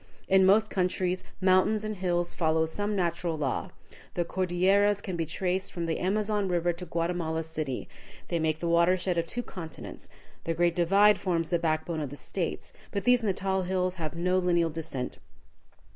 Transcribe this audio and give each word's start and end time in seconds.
In 0.27 0.47
most 0.47 0.71
countries 0.71 1.23
mountains 1.41 1.83
and 1.83 1.97
hills 1.97 2.33
follow 2.33 2.65
some 2.65 2.95
natural 2.95 3.37
law. 3.37 3.69
The 4.15 4.25
Cordilleras 4.25 4.99
can 4.99 5.15
be 5.15 5.27
traced 5.27 5.71
from 5.71 5.85
the 5.85 5.99
Amazon 5.99 6.47
River 6.47 6.73
to 6.73 6.87
Guatemala 6.87 7.43
City; 7.43 7.87
they 8.27 8.39
make 8.39 8.57
the 8.57 8.67
water 8.67 8.97
shed 8.97 9.19
of 9.19 9.27
two 9.27 9.43
continents; 9.43 10.09
the 10.43 10.55
Great 10.55 10.75
Divide 10.75 11.19
forms 11.19 11.51
the 11.51 11.59
backbone 11.59 11.99
of 12.01 12.09
the 12.09 12.15
States, 12.17 12.73
but 12.89 13.03
these 13.03 13.21
Natal 13.23 13.61
hills 13.61 13.93
have 14.01 14.15
no 14.15 14.39
lineal 14.39 14.71
descent. 14.71 15.19